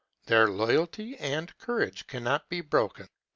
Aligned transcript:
Their 0.25 0.47
loyalty 0.49 1.15
and 1.17 1.55
courage 1.59 2.07
cannot 2.07 2.49
be 2.49 2.61
broken. 2.61 3.07